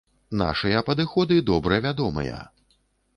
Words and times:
Нашыя 0.41 0.79
падыходы 0.87 1.37
добра 1.51 1.79
вядомыя. 1.87 2.39